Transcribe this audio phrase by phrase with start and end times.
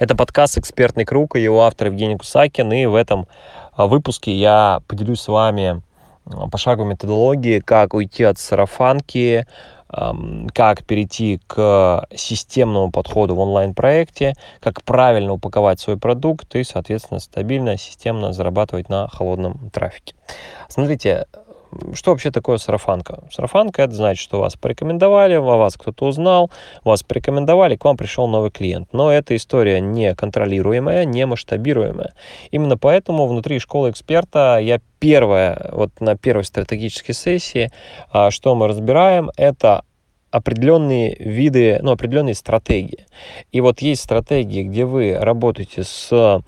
[0.00, 2.72] Это подкаст «Экспертный круг» и его автор Евгений Кусакин.
[2.72, 3.28] И в этом
[3.74, 5.82] а, выпуске я поделюсь с вами
[6.24, 9.46] а, пошаговой методологией, как уйти от сарафанки,
[10.54, 17.76] как перейти к системному подходу в онлайн-проекте, как правильно упаковать свой продукт и, соответственно, стабильно,
[17.76, 20.14] системно зарабатывать на холодном трафике.
[20.68, 21.26] Смотрите,
[21.94, 23.24] что вообще такое сарафанка?
[23.32, 26.50] Сарафанка это значит, что вас порекомендовали, о вас кто-то узнал,
[26.84, 28.88] вас порекомендовали, к вам пришел новый клиент.
[28.92, 32.14] Но эта история не контролируемая, не масштабируемая.
[32.50, 37.70] Именно поэтому внутри школы эксперта я первое, вот на первой стратегической сессии,
[38.10, 39.82] а, что мы разбираем, это
[40.30, 43.06] определенные виды, ну, определенные стратегии.
[43.52, 46.42] И вот есть стратегии, где вы работаете с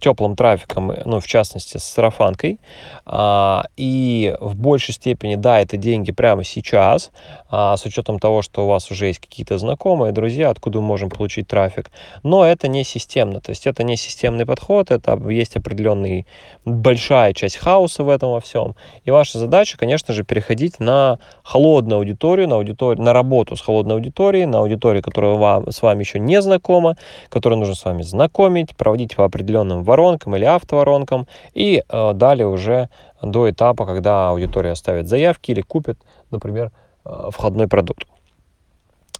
[0.00, 2.58] теплым трафиком, ну, в частности, с сарафанкой.
[3.06, 7.10] А, и в большей степени, да, это деньги прямо сейчас,
[7.48, 11.10] а, с учетом того, что у вас уже есть какие-то знакомые, друзья, откуда мы можем
[11.10, 11.90] получить трафик.
[12.22, 16.26] Но это не системно, то есть это не системный подход, это есть определенный
[16.64, 18.76] большая часть хаоса в этом во всем.
[19.04, 23.94] И ваша задача, конечно же, переходить на холодную аудиторию, на, аудиторию, на работу с холодной
[23.94, 26.96] аудиторией, на аудиторию, которая вам, с вами еще не знакома,
[27.28, 32.46] которую нужно с вами знакомить, проводить по определенным определенным воронкам или автоворонкам, и э, далее
[32.46, 32.88] уже
[33.22, 35.98] до этапа, когда аудитория оставит заявки или купит,
[36.30, 36.72] например,
[37.04, 38.06] э, входной продукт.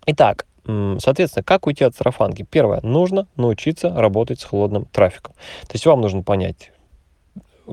[0.06, 0.46] Итак,
[0.98, 2.46] Соответственно, как уйти от сарафанки?
[2.48, 5.32] Первое, нужно научиться работать с холодным трафиком.
[5.62, 6.70] То есть вам нужно понять,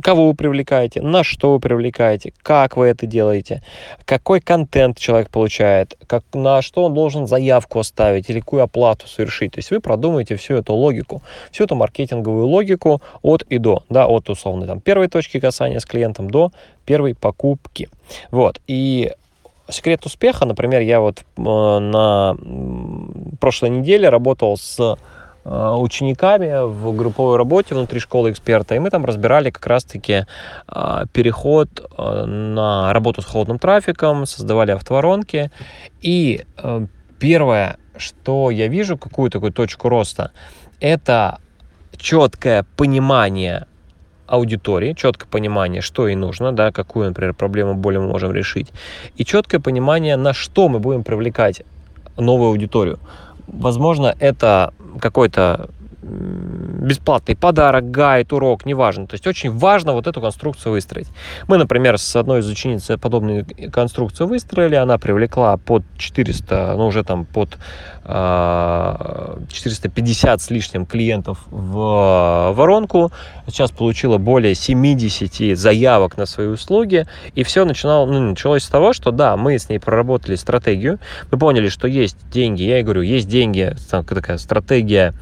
[0.02, 3.62] кого вы привлекаете, на что вы привлекаете, как вы это делаете,
[4.06, 9.54] какой контент человек получает, как, на что он должен заявку оставить или какую оплату совершить.
[9.54, 14.08] То есть вы продумаете всю эту логику, всю эту маркетинговую логику от и до, да,
[14.08, 16.52] от условно там первой точки касания с клиентом до
[16.86, 17.90] первой покупки.
[18.32, 19.12] Вот, и
[19.70, 22.38] секрет успеха, например, я вот э, на
[23.40, 24.98] прошлой неделе работал с
[25.50, 30.26] учениками в групповой работе внутри школы эксперта, и мы там разбирали как раз-таки
[30.68, 35.52] э, переход э, на работу с холодным трафиком, создавали автоворонки.
[36.02, 36.46] И
[37.20, 40.32] первое, что я вижу, какую такую точку роста,
[40.80, 41.40] это
[41.98, 43.66] четкое понимание
[44.28, 48.68] аудитории, четкое понимание, что ей нужно, да, какую, например, проблему боли мы можем решить,
[49.16, 51.64] и четкое понимание, на что мы будем привлекать
[52.18, 53.00] новую аудиторию.
[53.48, 55.70] Возможно, это какой-то
[56.08, 59.08] бесплатный подарок, гайд, урок, неважно.
[59.08, 61.08] То есть очень важно вот эту конструкцию выстроить.
[61.48, 67.04] Мы, например, с одной из учениц подобную конструкцию выстроили, она привлекла под 400, ну уже
[67.04, 67.58] там под
[68.08, 73.12] 450 а, с лишним клиентов в воронку.
[73.48, 77.06] Сейчас получила более 70 заявок на свои услуги.
[77.36, 81.00] И все начинало, ну, началось с того, что да, мы с ней проработали стратегию.
[81.32, 82.64] Мы поняли, что есть деньги.
[82.64, 85.14] Я ей говорю, есть деньги, такая стратегия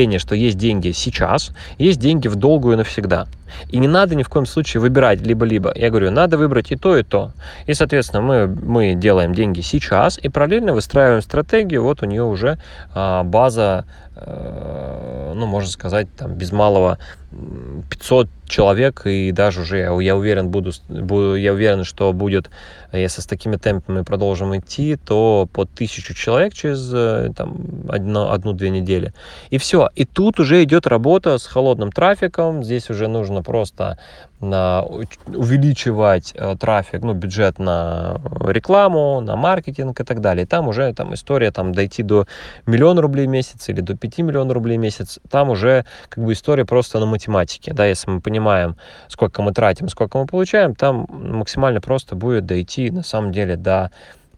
[0.00, 3.26] ответвление, что есть деньги сейчас, есть деньги в долгую навсегда.
[3.68, 5.72] И не надо ни в коем случае выбирать либо-либо.
[5.74, 7.32] Я говорю, надо выбрать и то, и то.
[7.66, 11.82] И, соответственно, мы, мы делаем деньги сейчас и параллельно выстраиваем стратегию.
[11.82, 12.58] Вот у нее уже
[12.94, 13.84] а, база,
[14.16, 16.98] э, ну, можно сказать, там, без малого
[17.30, 22.50] 500 человек, и даже уже, я уверен, буду, буду, я уверен, что будет,
[22.92, 29.14] если с такими темпами продолжим идти, то под тысячу человек через э, там, одну-две недели.
[29.50, 29.90] И все.
[29.94, 32.64] И тут уже идет работа с холодным трафиком.
[32.64, 33.98] Здесь уже нужно просто
[34.40, 40.46] увеличивать э, трафик, ну, бюджет на рекламу, на маркетинг и так далее.
[40.46, 42.26] Там уже там история там дойти до
[42.66, 46.32] миллиона рублей в месяц или до 5 миллионов рублей в месяц, там уже как бы
[46.32, 48.76] история просто на математике, да, если мы понимаем,
[49.08, 53.90] сколько мы тратим, сколько мы получаем, там максимально просто будет дойти на самом деле до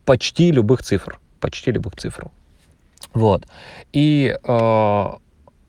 [0.05, 2.27] почти любых цифр, почти любых цифр.
[3.15, 3.45] Вот.
[3.93, 5.11] И э,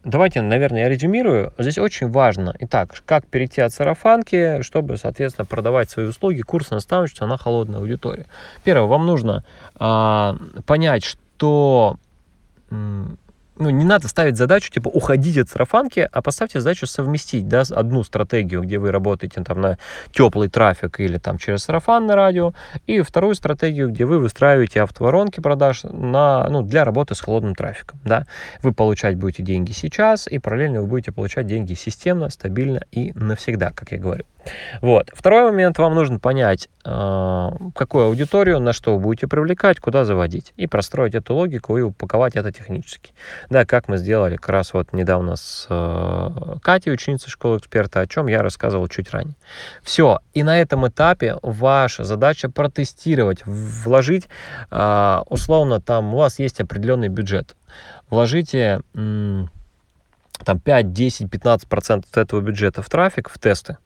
[0.03, 1.53] Давайте, наверное, я резюмирую.
[1.57, 2.53] Здесь очень важно.
[2.59, 8.25] Итак, как перейти от сарафанки, чтобы, соответственно, продавать свои услуги, курс наставничества на холодной аудитории.
[8.65, 9.45] Первое, вам нужно
[9.79, 10.33] э,
[10.65, 11.97] понять, что
[13.57, 18.03] ну, не надо ставить задачу, типа, уходить от сарафанки, а поставьте задачу совместить, да, одну
[18.03, 19.77] стратегию, где вы работаете там на
[20.11, 22.53] теплый трафик или там через сарафанное радио,
[22.87, 27.99] и вторую стратегию, где вы выстраиваете автоворонки продаж на, ну, для работы с холодным трафиком,
[28.03, 28.25] да.
[28.61, 33.71] Вы получать будете деньги сейчас, и параллельно вы будете получать деньги системно, стабильно и навсегда,
[33.71, 34.25] как я говорю.
[34.81, 35.09] Вот.
[35.13, 40.67] Второй момент, вам нужно понять, какую аудиторию, на что вы будете привлекать, куда заводить, и
[40.67, 43.13] простроить эту логику и упаковать это технически.
[43.49, 48.07] Да, как мы сделали как раз вот недавно с э, Катей, ученицей школы эксперта, о
[48.07, 49.35] чем я рассказывал чуть ранее.
[49.81, 50.19] Все.
[50.33, 54.27] И на этом этапе ваша задача протестировать, вложить,
[54.69, 57.55] э, условно, там у вас есть определенный бюджет.
[58.09, 63.77] Вложите там 5, 10, 15 процентов этого бюджета в трафик, в тесты,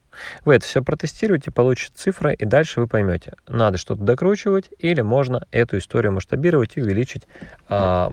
[0.44, 5.46] вы это все протестируете, получите цифры, и дальше вы поймете, надо что-то докручивать или можно
[5.50, 7.26] эту историю масштабировать и увеличить
[7.68, 8.12] а,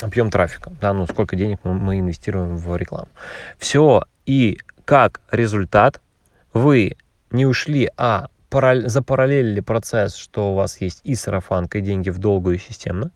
[0.00, 3.08] объем трафика, да, ну сколько денег мы, мы инвестируем в рекламу.
[3.58, 6.00] Все, и как результат
[6.52, 6.96] вы
[7.30, 12.56] не ушли, а запараллелили процесс, что у вас есть и сарафанка, и деньги в долгую
[12.56, 13.10] и системно.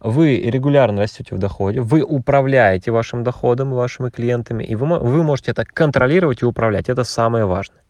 [0.00, 5.22] Вы регулярно растете в доходе, вы управляете вашим доходом и вашими клиентами, и вы, вы
[5.22, 6.88] можете это контролировать и управлять.
[6.88, 7.82] Это самое важное.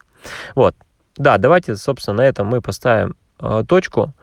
[0.54, 0.74] Вот.
[1.16, 4.14] Да, давайте, собственно, на этом мы поставим э, точку.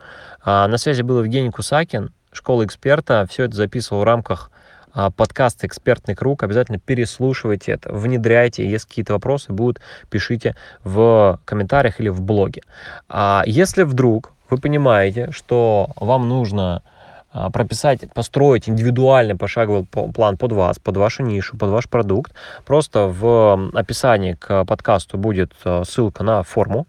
[0.42, 3.26] А, на связи был Евгений Кусакин, школа эксперта.
[3.28, 4.50] Все это записывал в рамках
[5.16, 6.42] подкаст «Экспертный круг».
[6.42, 8.68] Обязательно переслушивайте это, внедряйте.
[8.68, 12.62] Если какие-то вопросы будут, пишите в комментариях или в блоге.
[13.08, 16.95] А если вдруг вы понимаете, что вам нужно а,
[17.52, 22.32] прописать, построить индивидуальный пошаговый план под вас, под вашу нишу, под ваш продукт.
[22.64, 26.86] Просто в описании к подкасту будет а, ссылка на форму.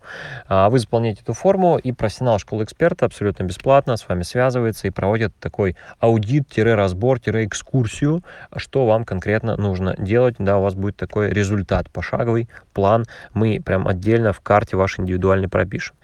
[0.48, 4.92] А, вы заполняете эту форму, и профессионал школы эксперта абсолютно бесплатно с вами связывается и
[4.92, 8.24] проводит такой аудит-разбор-экскурсию,
[8.56, 10.36] что вам конкретно нужно делать.
[10.40, 13.06] Да, у вас будет такой результат, пошаговый план.
[13.34, 15.96] Мы прям отдельно в карте ваш индивидуальный пропишем.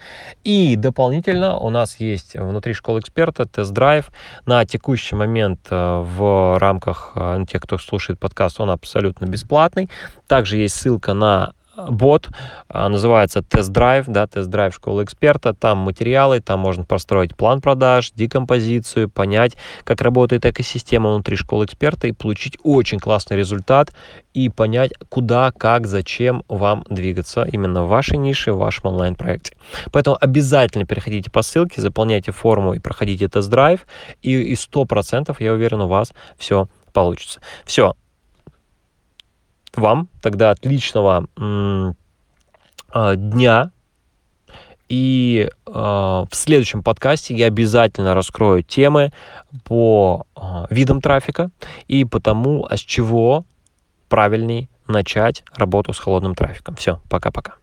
[0.43, 4.11] И дополнительно у нас есть внутри школы эксперта тест-драйв,
[4.47, 9.87] на текущий момент э, в рамках э, тех, кто слушает подкаст, он абсолютно бесплатный.
[10.25, 12.29] Также есть ссылка на бот,
[12.69, 19.09] а, называется тест-драйв, да, тест-драйв школы эксперта, там материалы, там можно построить план продаж, декомпозицию,
[19.09, 23.91] понять, как работает экосистема внутри школы эксперта и получить очень классный результат
[24.33, 29.55] и понять, куда, как, зачем вам двигаться именно в вашей нише, в вашем онлайн-проекте.
[29.91, 33.85] Поэтому обязательно переходите по ссылке, заполняйте форму и проходите тест-драйв,
[34.21, 37.41] и, и 100% я уверен, у вас все получится.
[37.65, 37.95] Все,
[39.75, 41.27] вам тогда отличного
[42.93, 43.71] а, дня.
[44.89, 49.11] И э, в следующем подкасте я обязательно раскрою темы
[49.63, 51.49] по э, видам трафика
[51.87, 53.43] и по тому, с чего
[54.09, 56.75] правильней начать работу с холодным трафиком.
[56.75, 57.55] Все, пока-пока.